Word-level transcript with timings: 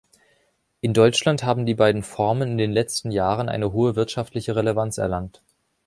In 0.79 0.95
Deutschland 0.95 1.43
haben 1.43 1.63
beiden 1.75 2.01
Formen 2.01 2.49
in 2.53 2.57
den 2.57 2.71
letzten 2.71 3.11
Jahren 3.11 3.49
eine 3.49 3.71
hohe 3.71 3.95
wirtschaftliche 3.95 4.55
Relevanz 4.55 4.97
erlangt. 4.97 5.43